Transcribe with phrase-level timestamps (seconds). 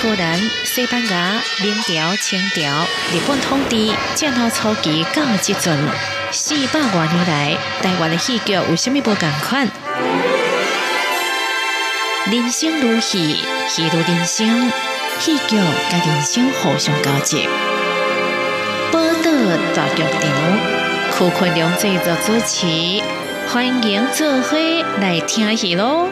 [0.00, 5.76] 荷兰、西班牙、明朝、清朝、日本统治，战后初期到即阵，
[6.30, 9.68] 四百多年来，台湾的戏剧有虾米无共款？
[12.30, 14.70] 人生如戏，戏如人生，
[15.18, 17.38] 戏剧甲人生互相交织。
[18.92, 19.32] 报道
[19.74, 23.02] 大剧场，柯坤良制作主持，
[23.48, 24.56] 欢迎做伙
[25.00, 26.06] 来听戏喽！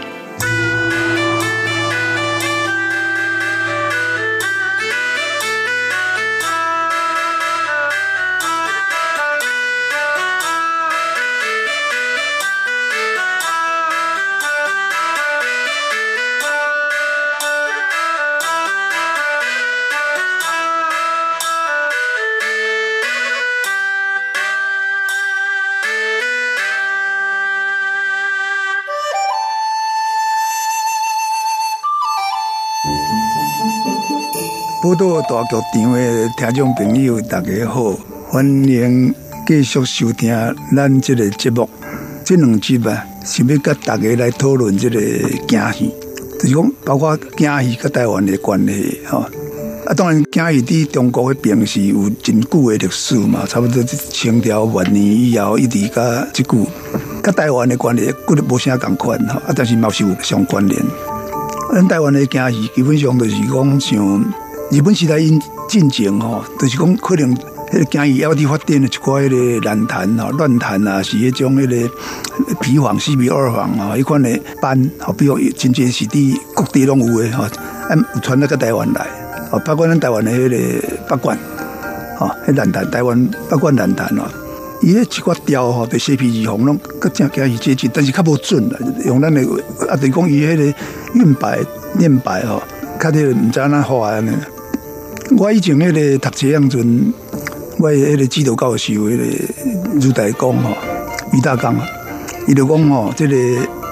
[34.87, 37.93] 报道大剧场的听众朋友，大家好，
[38.29, 39.13] 欢迎
[39.45, 40.33] 继续收听
[40.77, 41.69] 咱这个节目。
[42.25, 45.01] 这两集吧，是要跟大家来讨论这个
[45.49, 45.93] 京戏，
[46.39, 49.29] 就是讲包括京戏跟台湾的关系哈。
[49.87, 56.65] 啊，当然京戏伫中国的平时有真久的历史嘛，差不多清朝末年以后一直到即久，
[57.21, 60.81] 跟台湾的关系，骨无啥共款哈，啊，但是嘛是有相关联。
[61.75, 64.25] 咱台湾的京戏基本上就是讲像。
[64.71, 67.35] 日本时代因进前吼，就是讲可能
[67.71, 77.45] 迄个经济要地发展的一块迄个乱谈吼、乱谈啊，是迄种迄个皮黄、四皮二黄啊，迄款的班，吼，比如真正是伫各地拢有诶吼，
[78.15, 79.07] 有传到个台湾来，
[79.53, 81.37] 哦，包括咱台湾的迄个八卦，
[82.19, 84.29] 吼，迄乱谈台湾八卦乱谈哦，
[84.83, 89.41] 伊迄一寡调吼，对四皮二房拢个正经是接近，但是较无准啦，用咱的
[89.89, 90.79] 啊，等于讲伊迄个
[91.15, 91.61] 韵白
[91.97, 92.61] 念白吼，
[93.01, 94.31] 较啲毋知安怎画安尼。
[95.39, 97.13] 我以前迄个读册样阵，
[97.79, 99.25] 我迄个指导教授迄个
[100.01, 100.77] 如大讲吼，
[101.33, 101.77] 于大刚，
[102.47, 103.37] 伊就讲吼，这个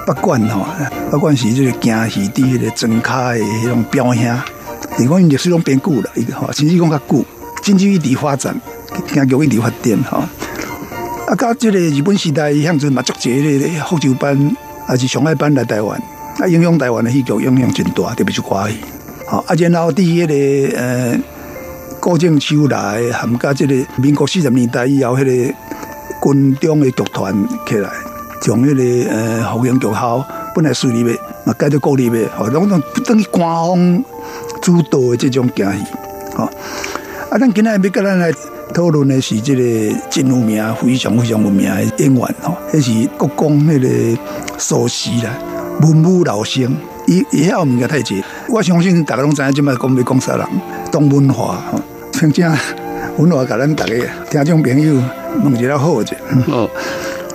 [0.07, 0.65] 八卦吼，
[1.11, 4.23] 八卦是这个京戏伫迄个庄卡的迄种表兄，
[4.97, 7.25] 伊讲历史拢变久了，伊个吼，甚至讲较久，
[7.61, 8.59] 经济一直发展，
[9.13, 10.23] 京剧一直发展吼。
[11.27, 14.55] 啊，到这个日本时代，向阵嘛，足济咧福州班
[14.87, 16.01] 还是上海班来台湾，
[16.39, 18.77] 啊，影响台湾的戏剧影响真大，特别是歌戏。
[19.27, 21.19] 好，啊，然后伫迄个呃，
[21.99, 25.53] 郭正秋来，含加即个民国四十年代以后，迄个
[26.21, 27.33] 军中的剧团
[27.67, 27.89] 起来，
[28.39, 31.11] 从迄个呃福音剧校本来私立的，
[31.43, 34.03] 嘛改做国立的，吼，拢种等于官方
[34.61, 35.83] 主导的这种行戏，
[36.35, 36.43] 吼。
[37.31, 38.31] 啊，咱今日要跟咱来
[38.75, 44.21] 讨论的是这个真有名、非常非常有名的演员，吼，迄是国公迄个
[44.59, 45.31] 苏轼啦，
[45.81, 46.77] 文武老生。
[47.07, 50.47] 伊伊遐物件太济，我相信大家拢知影，即摆讲要讲啥人，
[50.91, 51.57] 董文华，
[52.11, 52.51] 真正
[53.17, 53.93] 文华甲咱大家
[54.29, 55.01] 听众朋友
[55.43, 56.15] 问一下好者。
[56.47, 56.69] 哦，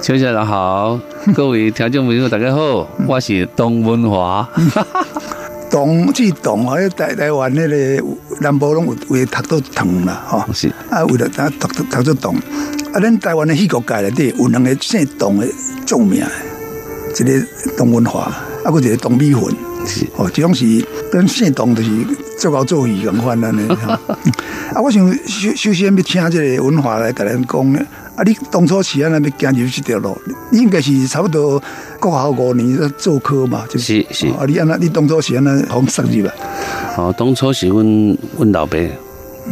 [0.03, 0.98] 邱先生好，
[1.34, 4.48] 各位 听众朋友大家好，我是董文华。
[5.70, 7.69] 董即董啊，台台湾迄
[8.00, 8.04] 个
[8.41, 10.44] 南部拢有为读到唐啦，吼。
[10.52, 12.34] 是啊，为了他读读到唐，
[12.92, 15.47] 啊，咱台湾的戏剧界内底有两个姓董的
[15.87, 16.25] 著名，
[17.19, 18.32] 一个董文化。
[18.62, 19.50] 啊，个一个董美魂，
[20.16, 21.91] 哦，这种是跟姓董就是
[22.38, 23.66] 做高做戏咁款安尼。
[24.75, 27.81] 啊，我想首首先要请这个文化来甲咱讲咧。
[28.16, 30.15] 啊，你当初是安尼要行入这条路，
[30.50, 31.62] 你应该是差不多
[31.99, 34.28] 国校五年做科嘛，就是是。
[34.28, 36.31] 啊，你安那，你当初是安那好设计吧？
[36.99, 37.82] 哦，当初是阮
[38.37, 38.76] 阮老爸，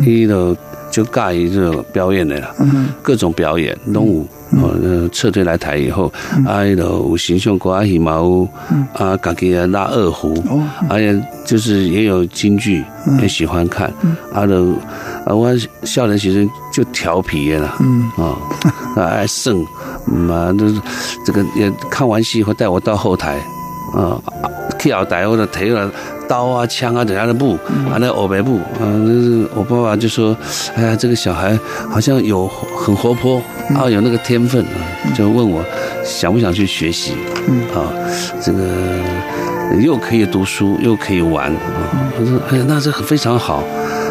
[0.04, 0.54] 伊就
[0.90, 2.54] 就介意这种表演的啦，
[3.02, 4.26] 各种表演拢有。
[4.50, 6.10] 哦，撤退来台以后，
[6.46, 8.48] 啊，有有形象歌啊，戏嘛有，
[8.94, 10.42] 啊，家己啊拉二胡，
[10.88, 12.82] 而且就是也有京剧，
[13.20, 13.92] 也喜欢看，
[14.32, 14.72] 啊，都
[15.26, 17.76] 啊，我少年学生就调皮啦，
[18.16, 19.62] 啊，爱胜，
[20.06, 20.64] 嘛，都
[21.26, 23.38] 这个也看完戏以后带我到后台，
[23.94, 24.20] 啊，
[24.78, 25.90] 去后台或者提了。
[26.28, 27.54] 刀啊，枪啊，等下的布，
[27.90, 30.36] 啊，那欧白布，嗯，我爸爸就说，
[30.76, 31.58] 哎呀，这个小孩
[31.88, 33.40] 好像有很活泼，
[33.74, 34.76] 啊，有那个天分啊，
[35.16, 35.64] 就问我
[36.04, 37.12] 想不想去学习，
[37.74, 37.88] 啊，
[38.42, 38.68] 这个
[39.80, 43.64] 又可以读书，又可以玩，啊，我说，哎呀，那这非常好，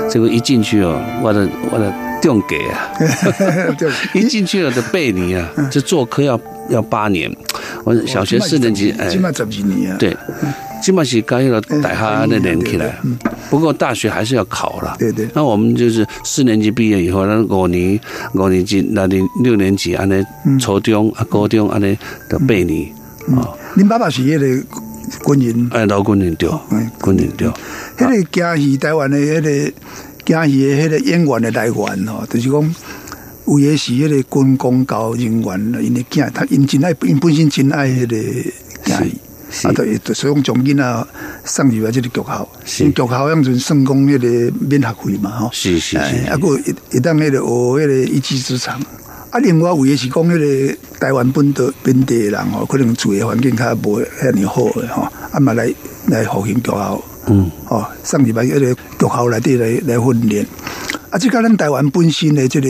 [0.10, 2.90] 结果一进去哦，我的我的电给啊，
[4.16, 6.40] 一进去了的背你啊，这做科要
[6.70, 7.32] 要八年，
[7.88, 10.14] 我小学四年级，哎，起码十几年啊，对。
[10.84, 13.00] 基本是刚要大下那连起来，
[13.50, 14.96] 不过大学还是要考了。
[15.00, 15.28] 对对。
[15.34, 18.00] 那我们就是四年级毕业以后，那五年
[18.34, 20.24] 五年级，那你六年级安尼
[20.60, 21.98] 初中啊高中安尼
[22.30, 22.94] 的背你
[23.36, 23.50] 啊。
[23.76, 25.70] 您爸爸是业的军人？
[25.72, 26.50] 哎，老军人对，
[27.04, 27.48] 军人对。
[27.98, 29.74] 迄个京戏台湾的迄个
[30.26, 31.76] 京戏的迄个演员的来源
[32.08, 32.76] 哦，就是讲
[33.48, 38.52] 有诶是迄个军工教人员，因的囝他因真爱因本身真爱迄个
[38.84, 39.18] 京戏。
[39.50, 39.74] 是啊，
[40.14, 41.08] 所以讲将囡仔
[41.46, 45.50] 送入来即个局校，是因剧校样阵算讲迄个免学费嘛，吼。
[45.54, 48.78] 是是哎是啊，个一一旦迄个学迄个一技之长。
[49.30, 55.74] 啊，另外有诶是讲迄个台湾本地本地的人吼，可能住诶环境较无遐尼好诶吼，啊嘛来
[56.08, 60.46] 来复兴局校，嗯，吼，送入来迄个局校内底来来训练。
[61.10, 62.68] 啊，即个咱台湾本身的即个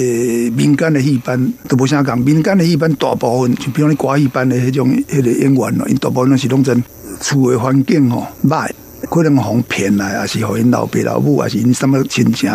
[0.55, 6.83] 民间的戏班都无啥讲，民间的戏班大部分就比如你歌戏班的迄种迄个演员咯，因大部分拢是拢真
[7.19, 8.69] 厝的环境吼歹。
[9.09, 12.47] 可能互骗来，还是互因老爸老母，还是因什么亲戚，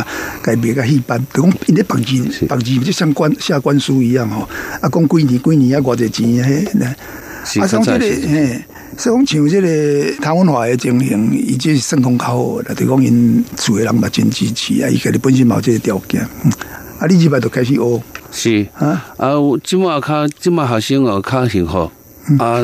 [0.43, 4.43] 该别个戏班，就讲因咧房钱，房钱就像官下官书一样吼。
[4.81, 6.65] 啊，讲几年几年啊，偌济钱嘿，
[7.45, 8.63] 是啊，像这个嘿，
[8.97, 16.53] 所以讲像这个唐文化的情形，伊这是算讲较好的啦，就讲因厝的人嘛真支持啊，伊家己本身嘛有这个条件，嗯
[16.99, 18.67] 啊，你即摆就开始学是。
[18.75, 21.91] 啊，啊，有即马较即马学生哦较幸福。
[22.39, 22.63] 啊，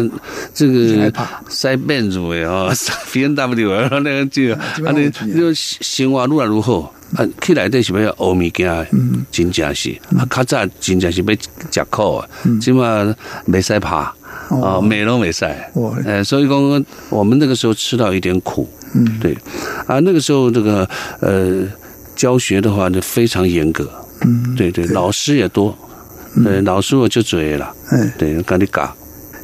[0.55, 1.43] 这个很害怕？
[1.49, 2.73] 塞变组的哦
[3.13, 5.35] ，B N W 啊，那个就啊基，本你上有钱啊。
[5.35, 8.87] 你生活愈来愈好，啊，起来底是要学物件的，
[9.33, 11.35] 真正是，啊，较早真正是要
[11.73, 12.29] 食苦啊，
[12.61, 13.03] 即马
[13.49, 14.15] 袂使怕，
[14.63, 19.37] 啊，美容美赛哦，呃，所以讲我们那个时候吃到一点苦，嗯，对，
[19.87, 20.89] 啊，那个时候这个
[21.21, 21.67] 呃
[22.17, 23.91] 教学的话就非常严格，
[24.23, 25.77] 嗯，对对，老师也多，
[26.43, 28.91] 对，老师我就嘴了，哎，对，跟你讲。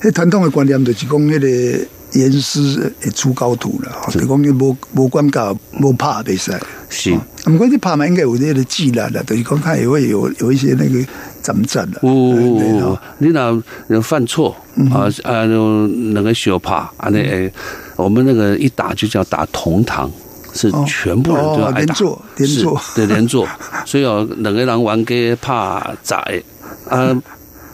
[0.00, 6.60] 迄传统的观念就是讲，迄个严师会出高徒啦，吼就讲你无无管教、无怕比赛。
[6.88, 11.04] 是啊，毋过你拍嘛应该有那个技能啦，就是讲他也会有有一些那个
[11.42, 11.98] 怎么整啦。
[12.02, 14.56] 有有有对吼，你若有犯错
[14.90, 17.52] 啊啊，就那个小怕啊，那诶，
[17.96, 20.10] 我们那个一打就叫打同堂。
[20.54, 20.84] 是哦。
[20.86, 23.46] 全部人都要哦挨打，连坐连是坐对连坐，
[23.84, 26.42] 所以哦，两个人玩给怕砸的
[26.88, 27.14] 啊，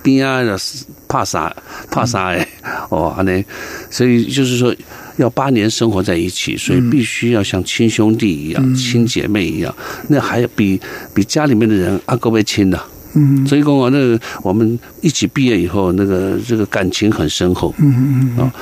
[0.03, 0.59] 边啊的
[1.07, 1.55] 怕啥
[1.91, 2.49] 怕啥诶，
[2.89, 3.45] 哦，安尼，
[3.91, 4.75] 所以就是说
[5.21, 9.75] 要八年生活在一起，所以必须要像亲兄弟一样、亲姐妹一样，
[10.09, 10.81] 那还比
[11.15, 12.81] 比家里面的人阿哥辈亲的。
[13.13, 17.75] 嗯所以讲啊，那个我们一起毕业以后，那个这个感情很深厚。
[17.79, 18.53] 嗯嗯啊，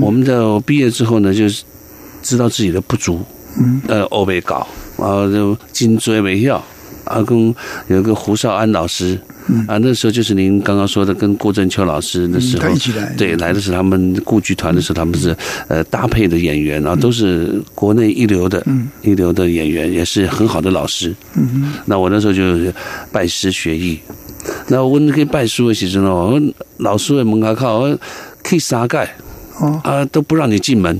[0.00, 0.34] 我们在
[0.66, 1.62] 毕业之后呢，就是
[2.20, 3.20] 知道自己的不足，
[3.58, 4.66] 嗯，呃，欧北搞，
[4.98, 6.62] 然后就颈椎没要。
[7.04, 7.54] 阿公
[7.88, 9.20] 有个胡少安老师，
[9.68, 13.12] 啊，那时候就是您刚刚说的，跟郭振秋老师那时候，嗯一起来。
[13.16, 15.36] 对，来的是他们故剧团的时候，他们是
[15.68, 18.64] 呃搭配的演员啊，都是国内一流的，
[19.02, 21.14] 一流的演员，也是很好的老师。
[21.34, 22.42] 嗯那我那时候就
[23.12, 23.98] 拜师学艺。
[24.68, 27.98] 那我那个拜师的时阵哦，我老师的门口靠，我
[28.44, 29.08] 去三届
[29.58, 30.98] 哦，啊都不让你进门。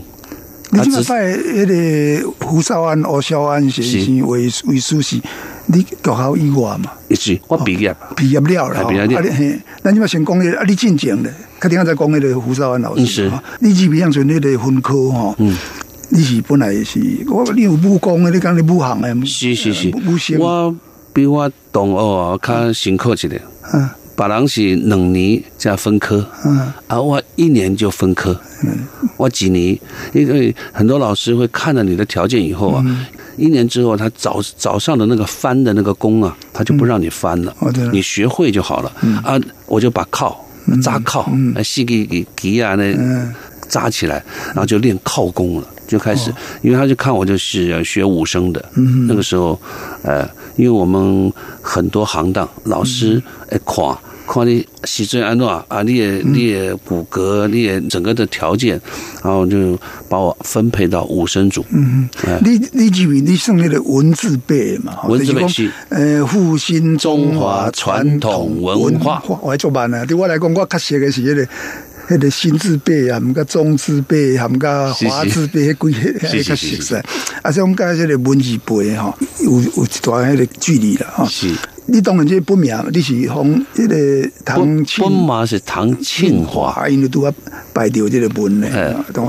[0.71, 4.05] 你只拜迄个胡少安、欧少安先是。
[4.05, 5.21] 生为为师是，
[5.67, 9.07] 你学校以外嘛，一是我毕业，毕业了啦，哎毕业。
[9.07, 13.29] 了啊你嘿，咱即摆先讲迄个，啊，你进前咧，较顶下再讲迄个胡少安老师。
[13.31, 15.57] 哈，你入边像迄个分科吼，嗯，
[16.11, 19.91] 你是本来是，我你有武功的，你讲你武行的，是是是。
[20.07, 20.75] 武行，我
[21.13, 23.41] 比我同学哦较辛苦一点，
[23.73, 23.89] 嗯。
[24.17, 26.73] 别人是两年加分科，嗯。
[26.87, 28.87] 啊，我一年就分科，嗯。
[29.17, 29.77] 我几年，
[30.13, 33.05] 因为很多老师会看了你的条件以后啊，嗯
[33.37, 37.91] 一年之后他早早上的那个翻的那个功啊，他就不让你翻了，哦对了。
[37.93, 38.93] 你学会就好了，
[39.25, 40.45] 啊，我就把靠
[40.83, 43.35] 扎靠，哎，细给给给啊那嗯。
[43.67, 45.67] 扎起来，然后就练靠功了。
[45.89, 49.59] 就开始，因为他就看我就是呃学武生的，嗯那个时候，
[50.03, 50.23] 呃，
[50.57, 53.85] 因为我们很多行当老师哎看
[54.27, 58.81] 看你时阵安怎啊，你的你的骨骼，你的整个的条件，
[59.23, 59.79] 然后就
[60.09, 61.65] 把我分配到武生组。
[61.71, 65.03] 嗯哎，你你认为你算迄个文字辈的嘛？
[65.07, 70.05] 文字辈就是呃，复兴中华传统文化，我还做慢啊！
[70.05, 71.47] 对我来讲，我较熟的是迄个。
[72.07, 76.95] 迄个新字辈啊，含甲中字辈，含甲华字辈，迄几个迄较熟悉。
[77.41, 81.25] 啊，所以讲甲迄个文字辈吼，有有一段迄个距离啦吼。
[81.25, 81.51] 是
[81.87, 87.33] 你当然这本名，你是从迄个唐本庆本嘛是唐庆华，因为都啊
[87.73, 88.29] 拜掉这个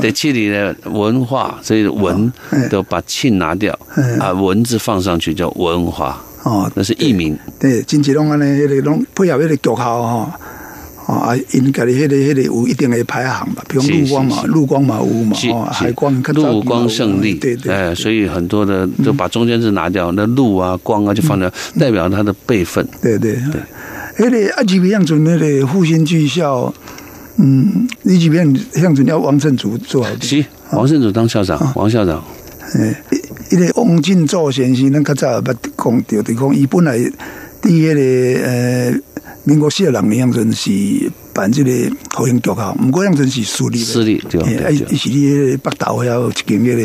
[0.02, 7.38] 对，这里的文化，所以文哎都把庆拿掉哎，啊，文字放上去叫文化，哦，那是艺名。
[7.60, 10.34] 对，真济拢安尼，迄个拢配合迄个脚号吼，哦
[11.06, 22.88] 啊，因家己迄个迄个有一定的排行吧，比如是陆光嘛，陆光嘛有嘛，哦，海光、陆光胜利，对对，哎，所以很多的就把中间字拿掉，那陆啊、光啊就放掉，代表他的辈分。
[23.04, 23.38] 对对。
[24.18, 26.74] 对，迄个啊，几边像阵迄个复兴剧校，
[27.38, 32.24] 嗯，你几边像阵要王振祖做好的，是王胜祖当校长，王校长，
[32.74, 33.04] 哎，
[33.52, 37.12] 迄个王进祖先生，咱较早也捌讲着，就讲伊本来伫
[37.62, 38.94] 迄个呃
[39.46, 40.72] 民国四十六年，阵是
[41.32, 44.74] 办即个好兴国校，毋过样阵是私立的，私立对嘿啊，对。
[44.90, 46.82] 伊是伫北岛遐有一间迄个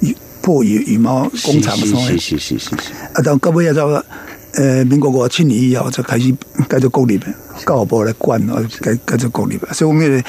[0.00, 2.74] 羽破羽羽毛工厂是是，是是是是，
[3.14, 3.86] 啊，到到尾啊，到
[4.54, 6.34] 呃民国五七年以后，才开始
[6.68, 7.26] 改做国立的，
[7.64, 9.68] 教育部来管，啊，改改做国立的。
[9.72, 10.24] 所以讲，迄个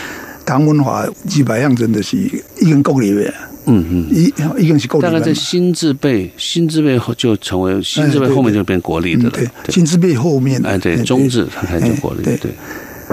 [0.45, 3.33] 唐文华几百样真的是已经国立的，
[3.65, 4.07] 嗯嗯。
[4.11, 5.19] 一一个是国立的嘛。
[5.19, 12.51] 大概在新字辈，新字辈后就成为新字辈哎对后面就变国立的了嗯，对，新字辈后面，哎，对，中字它才就国立，哎对，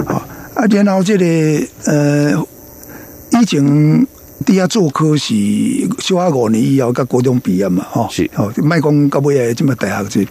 [0.05, 0.25] 好，
[0.55, 1.25] 啊，然后这个
[1.85, 2.33] 呃，
[3.39, 4.07] 以前
[4.45, 5.35] 底下做科是
[5.99, 8.29] 小学五年以后，甲高中毕业嘛，吼，是。
[8.35, 10.23] 哦，卖讲到尾诶，这么大学这，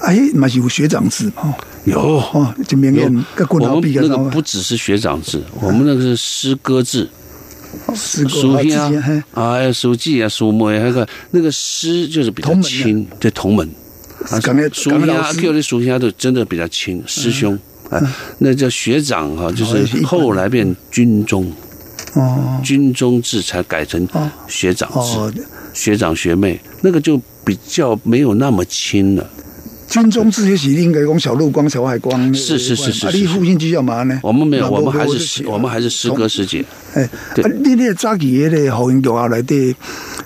[0.00, 1.52] 啊，迄嘛是有学长制嘛，吼，
[1.84, 2.00] 有。
[2.00, 3.02] 哦，一名有。
[3.02, 7.06] 言，甲棍头我们那个不只是学长制，我们那个是师哥兄
[7.86, 9.22] 啊，嘿。
[9.32, 12.68] 啊，还有书记啊，书妹，那个那个诗就是比较同门的。
[12.68, 13.68] 轻，对同门。
[14.30, 14.40] 啊，
[14.72, 17.58] 书兄讲的老师 Q 的书兄都真的比较亲，师兄
[17.90, 18.00] 啊，
[18.38, 21.52] 那叫学长哈，就哦是后来变军中，
[22.14, 22.60] 哦。
[22.62, 24.30] 军中制才改成哦。
[24.48, 25.30] 学长哦。
[25.34, 29.28] 制，，学长学妹那个就比较没有那么亲了。
[29.94, 34.18] 军中自学习应该讲小陆光、小海光，是是是是啊，你父亲就叫嘛呢？
[34.24, 36.64] 我们没有，我们还是，我们还是师哥师姐。
[36.94, 39.72] 哎，对啊，你那个早期迄个好音乐啊内底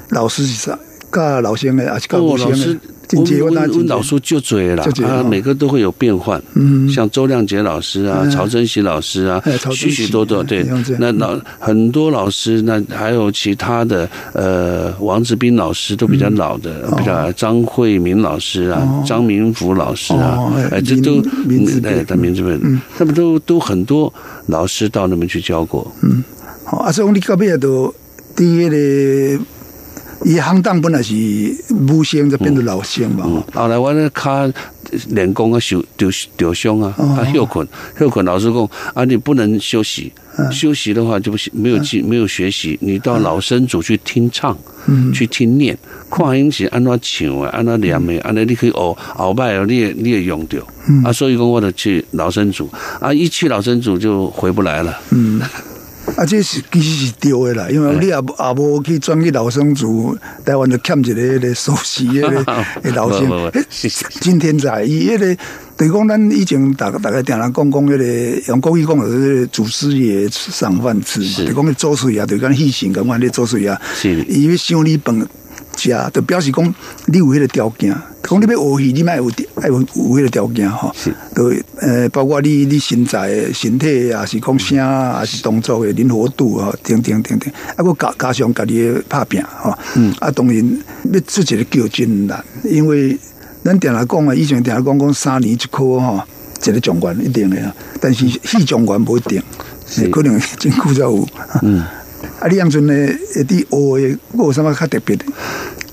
[0.08, 0.78] 老师是啥？
[1.12, 2.80] 甲老师的，还是甲哦，无生老师的？，
[3.16, 5.24] 我温哪真济温老师就追了啊，哦。
[5.24, 6.88] 每个都会有变换，嗯。
[6.90, 10.66] 像周亮杰老师啊、嗯曹珍喜老师啊许许多多，对。
[10.98, 24.12] 那老很多老师，那还有其他的，呃，王志斌老师都比较老的，比较张慧明老师啊张明福老师啊哦哎，哎，这都名名字辈哎，他名字辈嗯，他们都都很多
[24.46, 26.22] 老师到那边去教过，嗯。
[26.64, 27.94] 好啊，所以讲你到尾都
[28.36, 28.76] 第一个，
[30.24, 31.14] 伊行当本来是
[31.70, 33.24] 武生，就变做老生嘛。
[33.26, 34.50] 嗯，后来我咧卡
[35.10, 37.06] 练功啊，受受受伤啊，哦。
[37.14, 37.66] 啊休困。
[37.98, 40.50] 休困，老师讲啊，你不能休息，嗯。
[40.50, 44.56] 休息的话就不行，没有记没有学习，你到老生组去听唱，
[44.86, 45.12] 嗯。
[45.12, 45.78] 去听念，
[46.10, 50.58] 看因是安怎唱的，安怎念的，安尼你可以学后摆哦，你也你也用到，
[50.88, 51.04] 嗯。
[51.04, 55.40] 啊，所以讲我就去老生组，啊，一去老生组就回不来了，嗯，
[56.16, 62.44] 啊，这是其实是对的啦，因为你也无也无去转去老生族，台湾就欠一个迄个熟悉迄个
[62.82, 65.36] 的 老生不不不，迄真 天才，伊迄个。
[65.78, 71.44] 等于讲，咱以前大大概定人讲讲，迄个用国语讲就是祖师爷赏饭吃嘛，是。
[71.46, 74.24] 就讲迄祖师爷，就讲戏神咁款，你祖师爷，是。
[74.24, 75.16] 伊要想你饭
[75.78, 76.74] 食，就表示讲
[77.06, 77.94] 你有迄个条件。
[78.20, 81.14] 讲你要学戏，你莫有爱有有迄个条件吼是。
[81.34, 87.50] 都呃，包括你你身材的、身体啊，是讲声啊，还是动作的灵活度啊，等等等等。
[87.76, 89.72] 啊，佮加加上家己的拍拼吼。
[89.94, 90.82] 嗯啊，当然
[91.12, 93.16] 要出一个叫真难，因为
[93.64, 96.20] 咱定来讲啊，以前定来讲讲三年一科吼，
[96.66, 99.42] 一个状元一定的啊，但是戏状元无一定，
[99.88, 101.26] 是可能 真久才有。
[101.62, 101.82] 嗯。
[102.40, 102.66] 啊，你呢？
[103.34, 105.24] 会伫学的，有什么较特别的？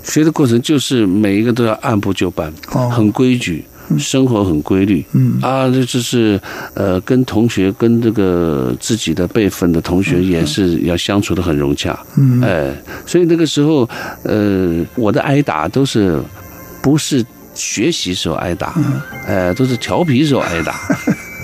[0.04, 3.66] 学的过程就是每一个都要按部就班，哦很规矩，
[3.98, 5.04] 生活很规律。
[5.14, 6.40] 嗯啊，这就是
[6.76, 12.00] 呃，跟同学、跟这个自己的辈分的同学也是要相处的很融洽。
[12.18, 12.72] 嗯哎，
[13.06, 13.90] 所以那个时候，
[14.24, 16.22] 呃，我的挨打都是
[16.84, 20.76] 不是学习时候挨打，嗯呃，都是调皮时候挨打。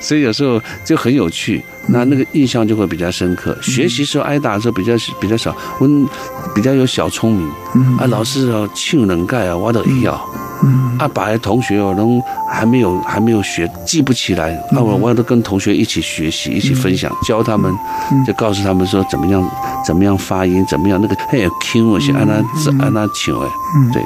[0.00, 3.56] 所以有时候就很有趣，那那个印象就会比较深刻。
[3.62, 5.88] 学习时候挨打的时候比较比较少，我
[6.54, 7.48] 比较有小聪明。
[7.98, 10.12] 啊，老师哦，唱能盖啊，我都会晓。
[10.98, 14.58] 啊，把同学哦，拢还没有还没有学，记不起来。
[14.72, 17.72] 那我我都跟同学一起学习，一起分享，教他们，
[18.26, 19.48] 就告诉他们说怎么样
[19.86, 22.34] 怎么样发音，怎么样那个很有 Q 是按那
[22.84, 23.48] 按那唱的，
[23.92, 24.02] 对。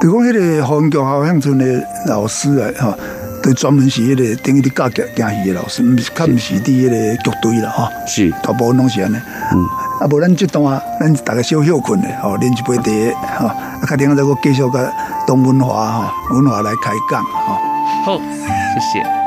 [0.00, 1.64] 就讲迄个红桥校乡村的
[2.08, 2.98] 老师啊，吼，
[3.42, 9.16] 就专门是迄个等于伫教行行戏的老师，毋是较毋是伫迄个剧队啦，吼，是大部分拢是安尼。
[9.52, 9.58] 嗯，
[10.00, 14.92] 啊，无咱这段咱大家小休困咧，吼，啉一杯茶，吼，啊，较定再个继续甲
[15.26, 17.58] 东文华吼文华来开讲，吼。
[18.04, 19.21] 好，谢谢。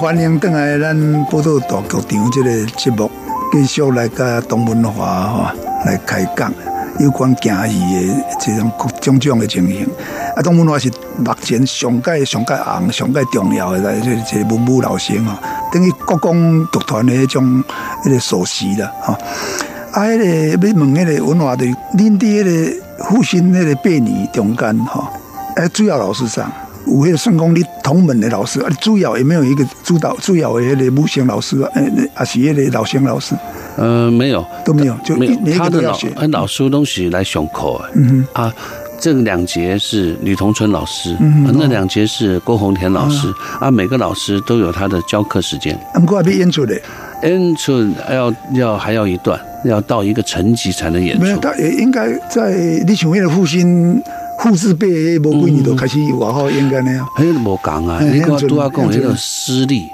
[0.00, 3.10] 欢迎登来咱报道大剧场这个节目，
[3.52, 5.46] 继续来甲董文化吼
[5.84, 6.50] 来开讲
[6.98, 9.86] 有关行戏的这种各种种的情形。
[10.34, 15.38] 啊，东文华是目前上界上界红、上界重要的这这文武老生吼，
[15.70, 16.34] 等于国光
[16.72, 17.62] 剧团的迄种
[18.02, 19.12] 迄个首席啦吼。
[19.92, 25.08] 啊，迄个要问迄个文化的，恁伫迄个复兴迄个八年中间吼，
[25.56, 26.50] 哎，主要老师上。
[26.90, 31.70] 有迄个算讲你同门的老师，啊，主要也没有一个主导主要的迄个武生老师啊？
[31.74, 31.82] 呃，
[32.14, 33.34] 啊是迄个老生老师？
[33.76, 36.12] 呃，没有，都没有，就没有他的老个都要学。
[36.16, 38.52] 呃老师东西来上课的嗯啊。
[39.02, 43.70] 这两节是吕同春老师，嗯啊那两节是郭宏田老师啊。
[43.70, 45.74] 每个老师都有他的教课时间。
[45.94, 46.78] 哼，不过还没演出的，
[47.22, 51.40] 演出要要还要一段，要到一个层级才能演出没有，出。
[51.40, 52.50] 他也应该在
[52.86, 54.02] 你像迄个复兴
[54.42, 57.06] 复制辈无几年就开始外好演干那样。
[57.16, 59.90] 迄无讲啊，嗯你讲那拄啊讲那迄个私立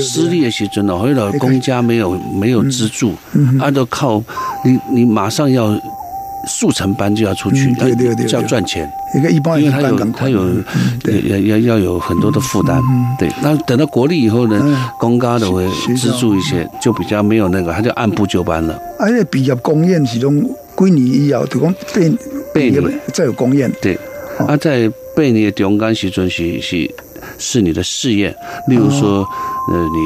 [0.00, 4.22] 私立的时阵哦，迄个公家没有没有资助，嗯啊，都靠
[4.64, 5.78] 你你马上要
[6.46, 8.48] 速成班就要出去嗯，对对对就要对。
[8.48, 8.90] 赚钱。
[9.14, 10.48] 一个一般因为他有他有
[11.28, 12.80] 要要要有很多的负担，
[13.18, 13.28] 对。
[13.42, 14.50] 那等到国立以后嗯。
[14.50, 18.72] 呢，公家的会资助一些，就比较没有那个，他就按部就班了。
[18.98, 20.42] 啊，迄个毕业公演是种
[20.76, 22.18] 几年以后，就讲毕
[22.54, 23.70] 八年再有公演。
[23.80, 23.98] 对，
[24.38, 24.46] 哦。
[24.46, 26.94] 啊，在八年的中间时阵是是
[27.38, 28.34] 是你的试验，
[28.68, 29.18] 例如说，
[29.72, 30.00] 呃，你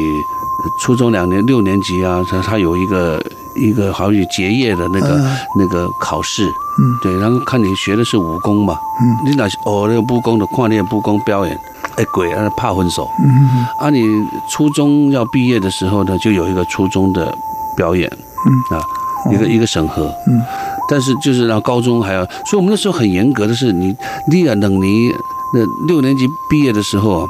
[0.83, 3.23] 初中两年六年级啊，他他有一个
[3.57, 5.37] 一个好像结业的那个、嗯。
[5.59, 6.99] 那个考试，嗯。
[7.03, 9.31] 对，然后看你学的是武功嘛，嗯。
[9.31, 11.57] 你那是哦那个武功的，看你的武功表演，
[11.97, 13.67] 哎鬼啊怕分手，嗯。
[13.79, 14.05] 啊，你
[14.51, 17.37] 初中要毕业的时候呢，就有一个初中的
[17.77, 18.11] 表演，
[18.71, 18.79] 嗯。
[18.79, 18.85] 啊，
[19.33, 20.43] 一个一个审核，嗯，
[20.89, 23.95] 但是就是到高中还要，所以我们那时候很严格的是，你
[24.29, 25.11] 利亚冷尼
[25.55, 27.27] 那六年级毕业的时候啊，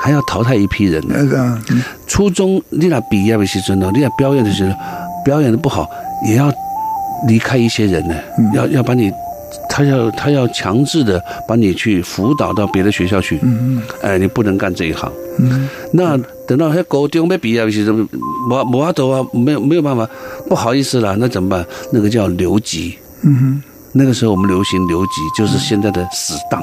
[0.00, 1.14] 还要淘汰一批人呢。
[1.18, 4.74] 那个嗯初中你那毕业的时候呢，你那表演的时候，
[5.24, 5.86] 表演的不好，
[6.26, 6.52] 也要
[7.26, 9.12] 离开一些人呢，嗯要要把你。
[9.78, 15.08] 他要他要强制的把你去辅导到别的学校去，嗯哎，你不能干这一行。
[15.38, 15.68] 嗯。
[15.92, 20.08] 那等到他高中要毕业的时候，没没法度啊，没有没有办法，
[20.48, 21.64] 不好意思了，那怎么办？
[21.92, 22.98] 那个叫留级。
[23.22, 23.62] 嗯哼。
[23.92, 26.62] 那个时候我们流行留级，就是现在的死档，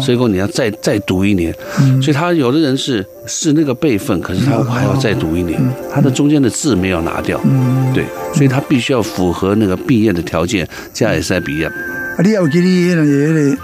[0.00, 1.54] 所以说你要再再读一年。
[1.80, 2.02] 嗯。
[2.02, 5.58] 所以他有的人是是那个辈分，可是他还要再读一年，
[5.90, 11.70] 他的中间的字没有拿掉，嗯，对，所以他必须要符合那个毕业的条件，这样也是在毕业。
[12.16, 13.62] 啊，你有记你迄个迄个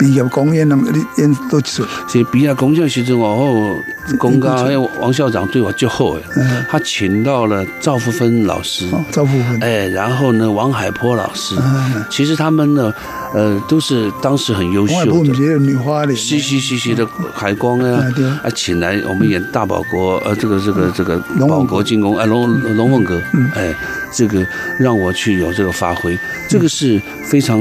[0.00, 1.84] 毕业公演，人你演多一出？
[2.08, 3.76] 所以毕业公演时阵哦，
[4.18, 12.92] 公家还有王校长对我最好哎，嗯，他请到了赵福芬老师，哦，赵福芬，哎，然后呢，王海波老师，嗯，其实他们呢，
[13.34, 15.58] 呃，都是当时很优秀的。
[15.58, 18.00] 女花脸，稀稀稀稀的海光啊。
[18.02, 23.20] 嗯对，啊，请来我们演大保国，呃，这个这个这个保国进攻，哎，龙龙凤阁，
[23.54, 23.74] 哎，
[24.10, 24.44] 这个
[24.78, 27.60] 让我去有这个发挥，这个是非常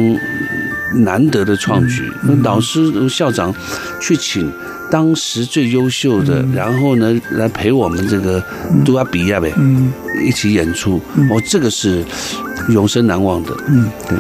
[0.95, 2.11] 难得的创举。
[2.23, 3.53] 那老师校长
[3.99, 4.51] 去请
[4.91, 8.43] 当时最优秀的，然后呢来陪我们这个
[8.83, 9.91] 杜阿比亚呗，嗯。
[10.21, 12.03] 一起演出，哦，这个是
[12.67, 13.55] 永生难忘的。
[13.67, 14.17] 嗯，对。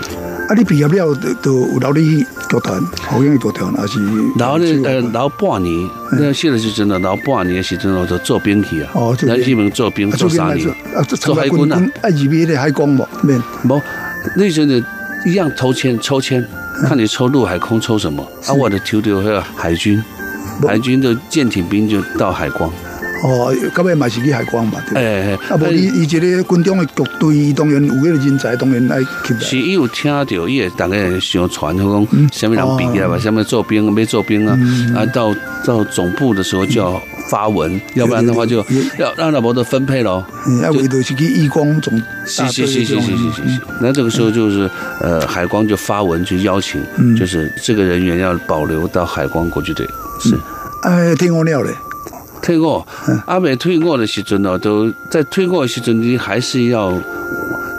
[0.47, 3.99] 啊，你毕业了都都有留你剧团，好样的剧团，还是？
[4.37, 8.91] 然后呢，呃，然后半年，那现在是真的，然后半年是真的就做兵去啊。
[8.93, 9.37] 哦做兵。
[9.37, 10.73] 咱基本做兵啊做三年，
[11.19, 13.81] 做海军啊，啊入去那海光无免，不，
[14.37, 14.81] 那时候呢
[15.25, 16.43] 一样抽签抽签，
[16.87, 18.23] 看你抽陆海空抽什么。
[18.47, 20.01] 啊，我的抽到那个海军，
[20.67, 22.71] 海军的舰艇兵就到海光。
[23.21, 25.01] 哦，到尾嘛是去海光嘛，对吧。
[25.01, 28.97] 哎啊，无伊伊一个军中的局队，伊当然有迄个人才，当然来。
[29.41, 38.65] 是伊有听到，伊也大概想传，讲嗯什么人毕业吧，哦什么做兵没做兵啊，嗯啊，到到总部的时候就要发文，要不然的话就
[38.97, 40.23] 要让老婆的分配喽。
[40.63, 40.71] 要
[41.81, 42.01] 总。
[42.25, 43.61] 是是是是是是是。
[43.81, 44.69] 那这个时候就是
[45.01, 46.81] 呃，海光就发文去邀请，
[47.17, 49.87] 就是这个人员要保留到海光国际队。
[50.19, 50.37] 是。
[50.83, 51.71] 哎，听我料嘞。
[52.41, 52.87] 退过，
[53.25, 56.93] 阿美退过的时阵呢，都在退过的时阵，你还是要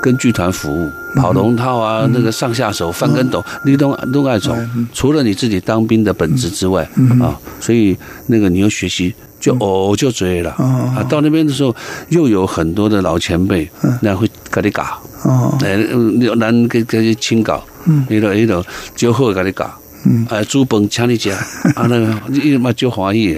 [0.03, 4.55] 跟剧团服务，跑龙套啊，那个上下手、翻跟斗，你都都爱走。
[4.93, 6.87] 除了你自己当兵的本职之外，
[7.21, 11.03] 啊，所以那个你要学习就哦就追了哦啊。
[11.09, 11.75] 到那边的时候，
[12.11, 14.85] 又有很多的老前辈嗯，那会跟你搞。
[15.25, 18.65] 哦，哎，嗯咱给给你请教，嗯迄个迄个
[18.97, 19.71] 就好给你搞，
[20.07, 21.31] 嗯哎，煮饭请你食，
[21.75, 23.37] 啊，那个伊嘛就欢喜，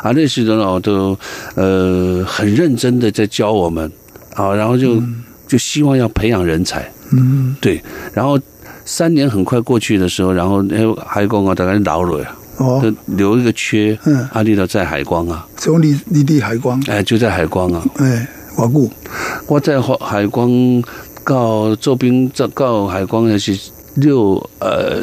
[0.00, 1.18] 啊，那时候哦都
[1.56, 3.90] 呃很认真的在教我们，
[4.34, 5.02] 啊，然后就
[5.48, 8.38] 就希望要培养人才，嗯对，然后
[8.84, 14.28] 三年很快过去的时候，然后哎还讲啊，大概老了呀，哦，留一个缺，嗯。
[14.32, 18.90] 阿丽都在海光啊，从你你的海光，哎，就在海光啊，哎，偌久？
[19.46, 20.82] 我在海海光
[21.24, 23.58] 到做兵，到海光那是
[23.94, 25.02] 六呃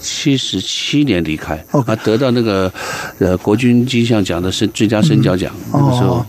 [0.00, 1.54] 七十七年离开。
[1.70, 2.72] 啊，得到那个
[3.18, 6.24] 呃国军金像奖的是最佳身教奖，那个时候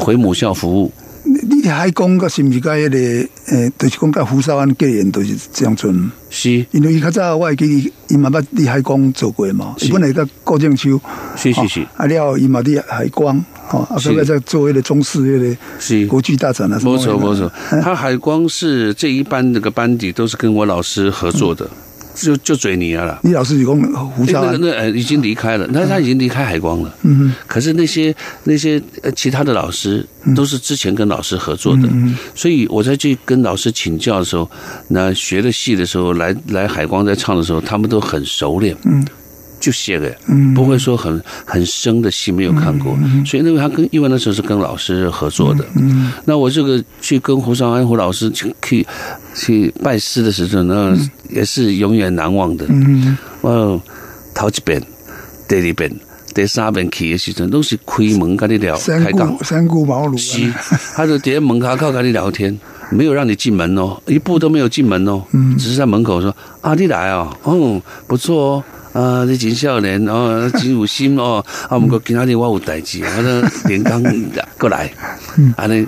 [0.00, 0.92] 回母校服务。
[1.48, 2.98] 你你海光个是毋是甲迄个
[3.46, 6.10] 诶，就是讲甲胡少安结缘，就是这样阵。
[6.28, 6.50] 是。
[6.72, 11.00] 因为伊较早我会记伊伊嘛捌伫海光做过嘛，伊本来甲郭正秋，
[11.36, 11.80] 是是是。
[11.82, 14.10] 哦啊了后伊嘛伫海光，吼，啊是。
[14.10, 16.02] 后来再做迄个中式迄是。
[16.04, 17.50] 个国际大展啊，没错没错，
[17.82, 21.68] 他海光是这一班那个班底都是跟我老师合作的，
[22.26, 23.20] 就就嘴泥啊了。
[23.22, 23.76] 你老师是讲
[24.10, 26.94] 胡少安，那个那呃已经离开了，那他已经离开海光了。
[27.02, 34.50] 嗯可是那些那些呃其他的老师都是之前跟老师合作的，嗯所以我在去跟老师请教的时候，
[34.88, 38.76] 那学了戏的时候，来来海光在唱的时候，他们都很熟练。
[38.84, 39.04] 嗯
[39.60, 40.54] 就写个，嗯。
[40.54, 48.86] 不会说很很生的戏没有看过，所以那个他跟因为那时候是跟老师合作的，嗯那我这个去跟胡少安胡老师去去
[49.34, 50.96] 去拜师的时候，那
[51.30, 52.66] 也是永远难忘的。
[52.68, 53.80] 嗯我
[54.34, 54.82] 头一遍、
[55.46, 55.94] 第二遍、
[56.34, 59.36] 第三遍去的时阵，都是开门跟你聊三开讲。
[59.36, 60.54] 顾，三顾茅庐是啊，，
[60.96, 62.58] 他就在门口靠跟你聊天，
[62.90, 65.22] 没有让你进门哦，一步都没有进门哦，
[65.56, 68.64] 只是在门口说啊，你来哦，嗯，不错哦。
[68.92, 71.44] 啊，你真少年哦，真有心哦。
[71.68, 74.02] 啊，我们过今仔日我有代志， 我说连刚
[74.58, 74.90] 过来，
[75.56, 75.84] 啊，那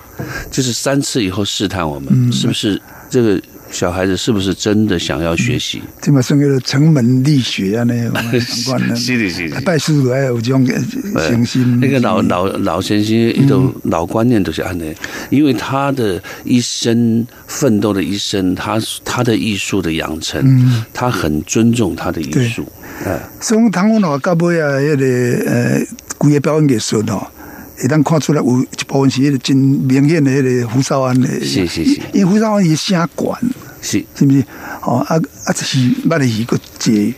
[0.50, 5.80] 就是三次以后试探我们，是不是这个小孩子是不是真的想要学习？
[6.00, 7.94] 这嘛算迄个城门力学啊，那
[8.40, 8.96] 相关的。
[8.96, 9.61] 是的，是的。
[9.61, 11.78] 拜师来有这种诚心。
[11.80, 14.85] 那个老老老先生一种老观念都是安的，
[15.30, 22.66] 因为他的一生奋斗的一生，他他的艺术的养成，他很尊重他的艺术。
[23.04, 25.80] 哎，所以唐文华到尾啊，迄个呃，
[26.18, 27.26] 规个表演艺术吼，
[27.80, 31.28] 会当看出来有一部分是迄个真明显的迄个胡少安的。
[31.40, 33.40] 是是是因为胡少安伊声管，
[33.80, 34.44] 是是不是？
[34.82, 37.14] 哦，啊啊，就是捌的戏个济。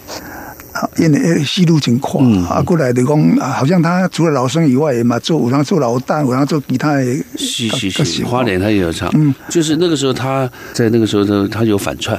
[0.73, 7.05] 啊，演的迄戏路真宽，啊，过来就讲，啊好像他除了老生以外，嘛做有人做老旦，有人做其他的。
[7.37, 12.19] 是是各是，花脸他也有唱，嗯就是那个时候他在那个时候他，他有反串，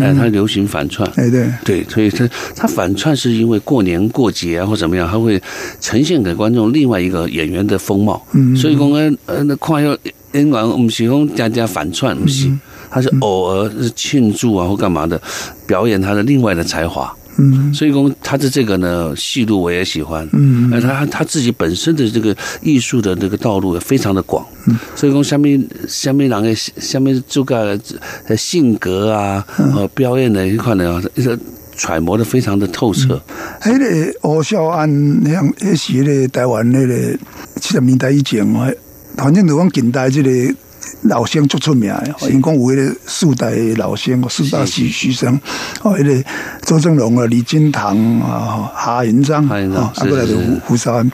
[0.00, 5.40] 哎，他流行反串，哎对，对，所以他他反串是因为过年过节啊或怎么样，他会
[5.80, 8.22] 呈现给观众另外一个演员的风貌。
[8.32, 8.54] 嗯。
[8.54, 9.96] 所以讲呃呃，那看要
[10.32, 12.50] 演员我们是讲加加反串，不是，
[12.90, 15.20] 他是偶尔是庆祝啊或干嘛的，
[15.66, 17.16] 表演他的另外的才华。
[17.40, 17.72] 嗯。
[17.72, 20.70] 所以讲他的这个呢戏路我也喜欢，嗯。
[20.72, 24.78] 而，他他自己本身的这个艺术的这个道路也非常的广，嗯。
[24.94, 27.80] 所以讲下面下面两个下面这个
[28.26, 29.72] 呃性格啊，嗯。
[29.74, 31.38] 呃表演的一块呢，一个
[31.76, 33.20] 揣摩的非常的透彻，
[33.62, 34.88] 迄个胡少安，
[35.24, 37.18] 像迄是迄个台湾迄个
[37.60, 38.70] 七十年代以前哦，
[39.16, 40.30] 反正就讲近代即个
[41.02, 45.34] 老生足出名的，哦因讲有迄个四代的老生，四大徐徐生，
[45.82, 46.28] 哦，迄个
[46.62, 51.10] 周正龙啊、李金堂啊、夏云章，夏云章哦啊，过来就胡胡少安。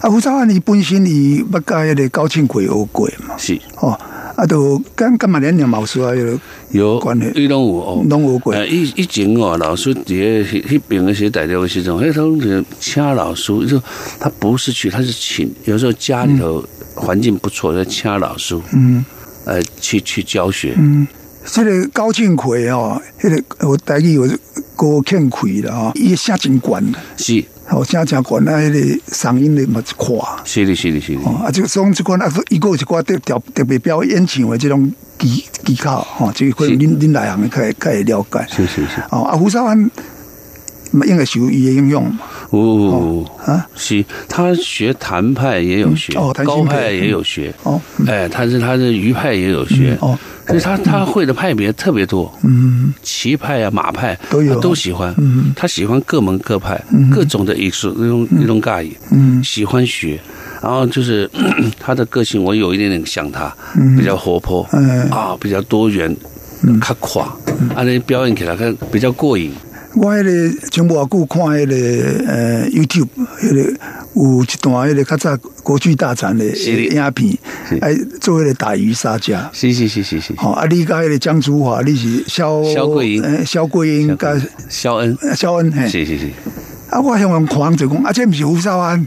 [0.00, 3.56] 啊，胡少安伊本身伊捌甲迄个高庆奎学过嘛，是。
[3.76, 3.90] 哦，
[4.34, 6.40] 啊，都干干嘛两年毛说迄个
[6.70, 8.04] 有关系伊拢有哦。
[8.08, 13.80] 拢学过，呃，以以前哦，老师伫迄迄边那些代表的时阵，迄种是请老师，就
[14.18, 16.64] 他不是去，他是请，有时候家里头
[16.94, 19.04] 环境不错，就请老师，嗯。
[19.44, 21.06] 呃，去去教学，嗯，
[21.46, 24.28] 这个高庆奎哦，迄、个我台语有
[24.76, 27.44] 高庆奎啦吼，伊声真悬，是。
[27.66, 30.42] 吼声真悬啊，迄个嗓音的嘛一垮。
[30.44, 38.46] 是的，是的，是的，哦，啊，这个种这款啊，伊个有一寡特特特别表演唱的这种技技巧，吼、这个可能恁恁内行的较会较会了解。
[38.48, 39.88] 是是是，哦，啊，胡少安嘛
[41.06, 42.18] 应该学伊的影响嘛，
[42.50, 54.54] 哦，啊，是他学谭派也有学，嗯哦谭高派也有学，哦，哎，他是他是余派也有学，哦，所以他他会的派别特别多，嗯，旗派啊、马派都有。
[54.54, 55.52] 他都喜欢，嗯。
[55.54, 56.80] 他喜欢各门各派，
[57.12, 59.42] 各种的艺术那种那种尬艺，嗯。
[59.44, 60.20] 喜欢学。
[60.62, 61.30] 然后就是
[61.80, 63.50] 他的个性，我有一点点像他，
[63.96, 66.14] 比较活泼，嗯啊，比较多元，
[66.82, 67.22] 较快，
[67.74, 69.52] 啊，那表演起来看比较过瘾。
[69.94, 73.08] 我迄个前无久看迄个呃 YouTube，
[73.40, 73.60] 迄个
[74.14, 77.36] 有一段迄个较早国剧大战的影片
[77.68, 79.50] 是，哎，做迄个打鱼杀家。
[79.52, 83.22] 是是是是是，吼，啊，你甲迄个江祖华，你是肖肖桂英。
[83.22, 85.72] 呃肖桂英甲肖恩，呃肖恩。
[85.72, 85.88] 嘿。
[85.88, 86.26] 是是是，
[86.90, 89.04] 啊，我向人看就讲，啊，这毋是胡少安，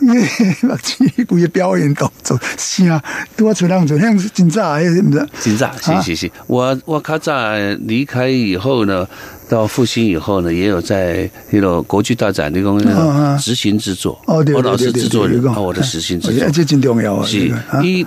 [0.00, 0.20] 因为
[0.62, 3.00] 目睭规个表演动作声，
[3.36, 5.26] 拄啊出人做，像真早迄毋知。
[5.40, 7.34] 真早，是是是，我我较早
[7.80, 9.06] 离开以后呢，
[9.48, 17.26] 到复兴以后呢，也有在那个国剧大展，你讲那个执行制作，哦对我老师制作人，啊，我的执行制作这真重要啊！
[17.26, 18.06] 是一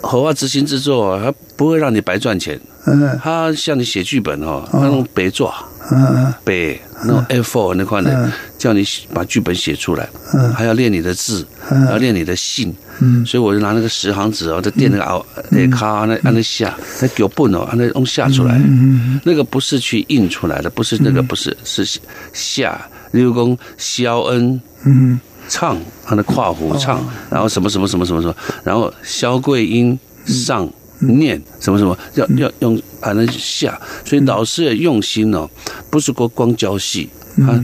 [0.00, 2.60] 合法执行制作，它不会让你白赚钱。
[2.86, 3.18] 嗯。
[3.22, 5.52] 他像你写剧本哦，那种白做。
[5.90, 10.08] 嗯白那种 A4 那块的，叫你把剧本写出来，
[10.54, 12.72] 还要练你的字，还要练你的信。
[13.00, 13.26] 嗯。
[13.26, 18.54] 所以我就拿那个十行纸哦，在垫那个凹那卡那按那下，那脚本哦，按那用下出来。
[18.54, 21.84] 嗯那个不是去印出来的，不是那个不是是
[22.32, 24.60] 下，例如讲肖恩。
[24.84, 25.20] 嗯。
[25.48, 30.70] 唱，他的跨湖唱，然后什么什么什么什么什么，然后萧桂英上
[31.06, 35.48] 念什么什么，要要用还能下，所以老师也用心哦，
[35.90, 37.58] 不是光光教戏，他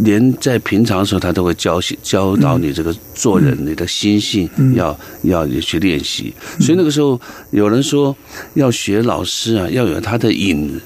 [0.00, 8.16] 连在平常的时候他都会教戏教导你这个做人你的心性要要你去练习，所以那个时候有人说
[8.54, 10.80] 要学老师啊，要有他的影，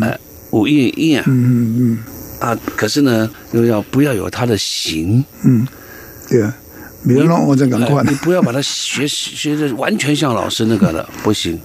[0.00, 0.18] 哎，
[0.50, 1.24] 五印印啊。
[1.26, 1.98] 嗯嗯
[2.40, 5.24] 啊，可是呢又要不要有他的形。
[5.44, 5.64] 嗯，
[6.28, 6.52] 对啊，
[7.04, 11.58] 比如讲我这赶快哎，你不要把它学学的完全像老师那个了， 不行。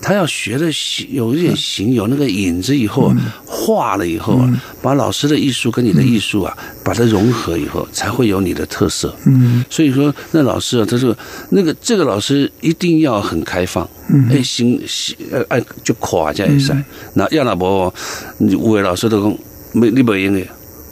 [0.00, 0.66] 他要学的
[1.10, 9.12] 有一点形，有那个影子以后啊，画了以后啊，把老师的艺术跟你的艺术啊，把它融合以后，才会有你的特色。
[9.26, 11.16] 嗯所以说，那老师啊，他说
[11.50, 16.76] 那个这个老师一定要很开放，嗯哎，行行，呃，哎，就垮这样噻。
[17.14, 17.92] 那要那不，
[18.38, 19.38] 你有位老师都讲，
[19.72, 20.46] 没你不用的。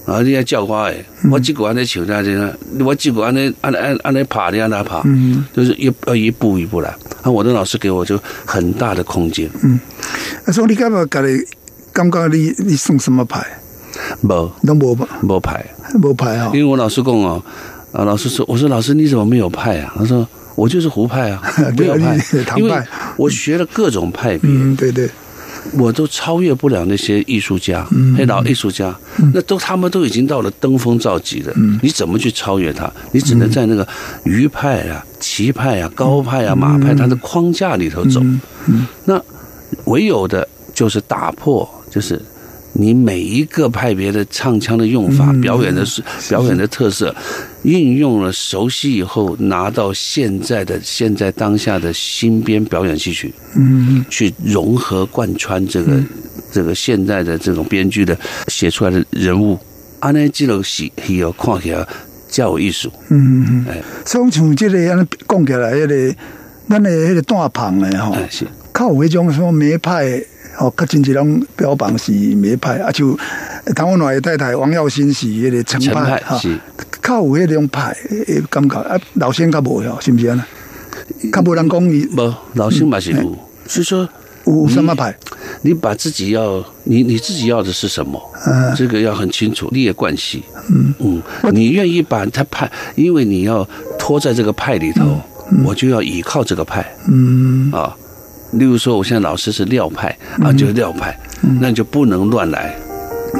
[0.06, 0.20] 啊！
[0.22, 6.88] 你要教我诶，我这个安尼唱下去呢，我这个安尼安安安尼爬，你安尼爬，嗯就是一要一步一步来。
[7.22, 9.48] 啊，我的老师给我就很大的空间，
[10.46, 11.44] 啊，所以你感觉家己
[11.92, 13.44] 感觉你你送什么牌？
[14.22, 15.64] 无都无吧，无牌。
[16.02, 16.60] 无牌啊因。
[16.60, 17.42] 为我老师讲哦，
[17.92, 19.92] 啊，老师说，我说老师你怎么没有派啊？
[19.98, 21.42] 他说我就是胡派啊，
[21.76, 22.18] 没有派
[22.56, 22.72] 因为
[23.16, 25.08] 我学了各种派别，嗯，对对，
[25.72, 28.94] 我都超越不了那些艺术家，嗯黑老艺术家，
[29.34, 32.90] 那都他们都已经到了登峰造极的，嗯你怎么去超越他？
[33.12, 33.86] 你只能在那个
[34.24, 38.20] 鱼派啊、棋派啊、高派啊、马派它的框架里头走。
[38.68, 39.20] 嗯那
[39.84, 42.20] 唯有的就是打破，就是。
[42.72, 47.14] 你每一个派别的唱腔的用法、嗯表演的是表演的特色，
[47.62, 54.04] 运用了熟悉以后，拿到现在的现在当下的新编表演戏曲，嗯。
[54.08, 56.00] 去融合贯穿这个、
[56.52, 58.16] 这个现在的这种编剧的
[58.48, 59.58] 写出来的人物，
[59.98, 61.86] 安尼这种戏戏要看起来
[62.28, 62.90] 较有艺术。
[63.08, 63.82] 嗯嗯哎。
[64.06, 66.16] 所以像这个安尼讲起来，迄个
[66.68, 70.22] 咱的迄个大棚的吼，哎是，较有迄种什么梅派。
[70.60, 73.18] 哦，较真侪人标榜是梅派，啊，就
[73.74, 76.38] 唐文华的太太王耀新是迄个陈陈派哈，
[77.02, 77.96] 较有迄种派
[78.26, 81.30] 诶感觉啊，老先较无哦，是毋是安尼？
[81.32, 84.06] 较无人讲伊无老先嘛是有，所以说
[84.44, 85.16] 有什么派？
[85.62, 90.42] 你把自己要你你自己要的是什么，嗯这个要很清楚，利益关系。
[90.68, 93.66] 嗯嗯，你愿意把他派，因为你要
[93.98, 95.18] 拖在这个派里头，
[95.64, 96.86] 我就要依靠这个派。
[97.08, 97.96] 嗯啊，
[98.52, 101.18] 例如说，我现在老师是廖派啊，就是廖派，
[101.60, 102.74] 那你就不能乱来。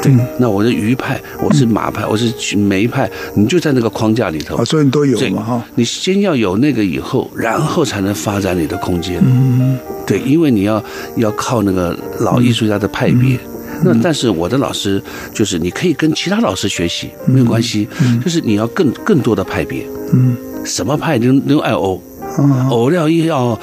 [0.03, 4.55] 对，那我是鱼派，我是马派，我是梅派，你就在那个框架里头。
[4.55, 4.65] 啊，。
[4.65, 5.65] 所以你都有对嘛哈。
[5.75, 9.21] 你先要有那个以后，然后才能发展你的空间。
[9.25, 9.77] 嗯。
[10.07, 10.83] 对，因为你要
[11.17, 13.37] 要靠那个老艺术家的派别。
[13.83, 15.03] 那但是我的老师
[15.35, 17.89] 就是你可以跟其他老师学习，没有关系，
[18.23, 20.37] 就是你要更更多的派别，嗯。
[20.65, 22.01] 什么派你都爱欧，
[22.37, 22.69] 啊。
[22.71, 23.59] 欧料一要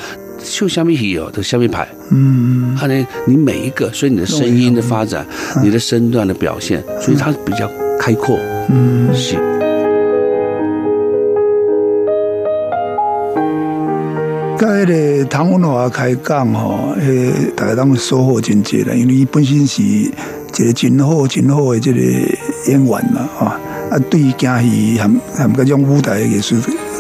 [0.51, 1.88] 就下面有的下面派。
[2.10, 5.25] 嗯它呢，你每一个，所以你的声音的发展，
[5.63, 8.39] 你的身段的表现，所以它比较开阔。
[8.69, 9.13] 嗯。
[9.13, 9.36] 是，
[14.57, 14.86] 甲迄
[15.19, 20.10] 个唐文华开讲吼，诶，大家当收获真济啦，因为伊本身是一
[20.57, 21.99] 个真好、真好的这个
[22.67, 26.55] 演员啦，吼，啊，对于京戏含含搿种舞台艺术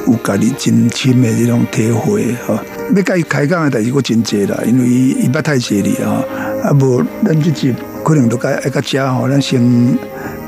[0.07, 2.57] 有家己真深的这种体会吼。
[2.95, 6.23] 要甲伊开讲的代志，我真济啦，因为伊伊捌太济哩啊，
[6.63, 7.73] 啊无咱即集
[8.03, 9.97] 可能都甲爱甲遮吼，咱先。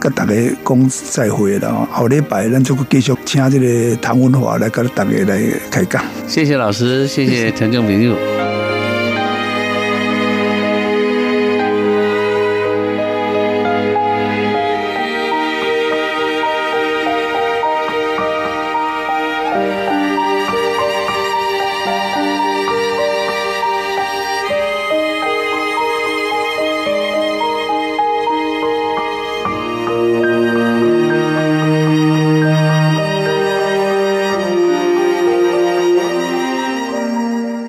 [0.02, 0.34] 甲大家
[0.66, 6.02] 讲再会啦，后礼拜咱就继续请这个唐文华来甲大家来开讲。
[6.26, 8.39] 谢谢老师，谢谢听众朋友。